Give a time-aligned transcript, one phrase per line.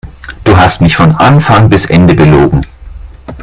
[0.45, 2.65] Du hast mich von Anfang bis Ende belogen.